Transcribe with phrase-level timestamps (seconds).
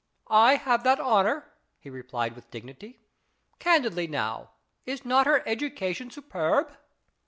[0.33, 3.01] "I have that honour," he replied with dignity."
[3.59, 4.49] Candidly now,
[4.83, 6.75] is not her education superb